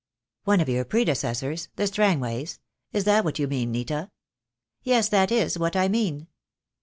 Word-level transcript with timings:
"One 0.45 0.61
of 0.61 0.67
your 0.67 0.83
predecessors— 0.83 1.69
the 1.75 1.85
Strangways? 1.85 2.57
Is 2.91 3.03
that 3.03 3.23
what 3.23 3.37
you 3.37 3.47
mean, 3.47 3.71
Nita?" 3.71 4.09
"Yes, 4.81 5.09
that 5.09 5.31
is 5.31 5.59
what 5.59 5.75
I 5.75 5.89
mean." 5.89 6.25